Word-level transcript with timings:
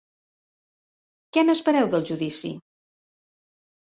Què 1.37 1.43
n’espereu 1.49 1.91
del 1.93 2.07
judici? 2.11 2.55